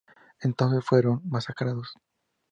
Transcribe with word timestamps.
Entonces, 0.39 0.83
fueron 0.83 1.21
masacrados. 1.29 1.93